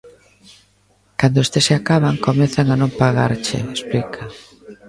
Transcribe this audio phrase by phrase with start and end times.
[1.19, 4.21] Cando estes se acaban comezan a non pagarche, explica.